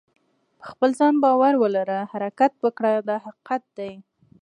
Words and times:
په 0.59 0.63
خپل 0.71 0.89
ځان 0.99 1.13
باور 1.23 1.53
ولره 1.57 1.99
حرکت 2.11 2.51
وکړه 2.65 2.91
دا 3.07 3.15
حقیقت 3.25 3.63
دی. 3.77 3.91